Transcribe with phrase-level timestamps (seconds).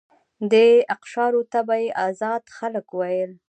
[0.51, 3.31] دې اقشارو ته به یې آزاد خلک ویل.